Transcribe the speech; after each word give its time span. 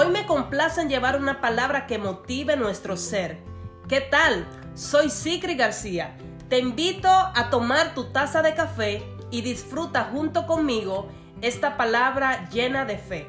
Hoy 0.00 0.10
me 0.10 0.26
complace 0.26 0.80
en 0.80 0.88
llevar 0.88 1.16
una 1.16 1.40
palabra 1.40 1.88
que 1.88 1.98
motive 1.98 2.56
nuestro 2.56 2.96
ser. 2.96 3.38
¿Qué 3.88 4.00
tal? 4.00 4.46
Soy 4.74 5.10
Sicri 5.10 5.56
García. 5.56 6.16
Te 6.48 6.60
invito 6.60 7.08
a 7.08 7.50
tomar 7.50 7.96
tu 7.96 8.04
taza 8.12 8.40
de 8.40 8.54
café 8.54 9.02
y 9.32 9.40
disfruta 9.40 10.04
junto 10.12 10.46
conmigo 10.46 11.08
esta 11.42 11.76
palabra 11.76 12.48
llena 12.50 12.84
de 12.84 12.96
fe. 12.96 13.26